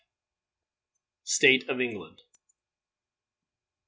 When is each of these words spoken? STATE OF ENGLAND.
STATE 1.25 1.69
OF 1.69 1.79
ENGLAND. 1.79 2.21